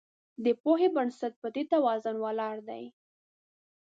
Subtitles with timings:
[0.43, 2.83] د پوهې بنسټ په دې توازن ولاړ دی.